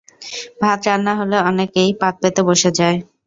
ভাত 0.61 0.79
রান্না 0.87 1.13
হলে 1.19 1.37
অনেকেই 1.49 1.89
পাত 2.01 2.15
পেতে 2.21 2.41
বসে 2.47 2.69
যায়। 2.79 2.97